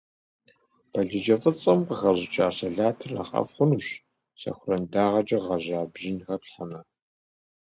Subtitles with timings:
[0.91, 3.87] Балыджэ фӀыцӀэм къыхэщӀыкӀа салатыр нэхъ ӀэфӀ хъунущ,
[4.41, 6.79] сэхуран дагъэкӀэ гъэжьа бжьын хэплъхьэмэ.